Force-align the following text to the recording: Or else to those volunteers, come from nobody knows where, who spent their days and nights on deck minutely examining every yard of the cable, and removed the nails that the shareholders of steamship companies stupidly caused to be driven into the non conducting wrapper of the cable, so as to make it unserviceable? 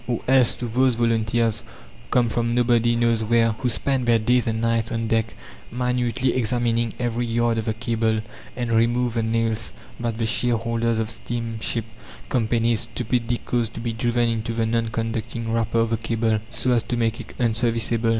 Or 0.07 0.19
else 0.27 0.55
to 0.55 0.65
those 0.65 0.95
volunteers, 0.95 1.61
come 2.09 2.27
from 2.27 2.55
nobody 2.55 2.95
knows 2.95 3.23
where, 3.23 3.51
who 3.51 3.69
spent 3.69 4.07
their 4.07 4.17
days 4.17 4.47
and 4.47 4.59
nights 4.59 4.91
on 4.91 5.07
deck 5.07 5.35
minutely 5.71 6.33
examining 6.35 6.93
every 6.97 7.27
yard 7.27 7.59
of 7.59 7.65
the 7.65 7.75
cable, 7.75 8.21
and 8.55 8.71
removed 8.71 9.15
the 9.15 9.21
nails 9.21 9.73
that 9.99 10.17
the 10.17 10.25
shareholders 10.25 10.97
of 10.97 11.11
steamship 11.11 11.85
companies 12.29 12.79
stupidly 12.79 13.41
caused 13.45 13.75
to 13.75 13.79
be 13.79 13.93
driven 13.93 14.27
into 14.27 14.53
the 14.55 14.65
non 14.65 14.87
conducting 14.87 15.53
wrapper 15.53 15.81
of 15.81 15.91
the 15.91 15.97
cable, 15.97 16.39
so 16.49 16.71
as 16.71 16.81
to 16.81 16.97
make 16.97 17.21
it 17.21 17.35
unserviceable? 17.37 18.09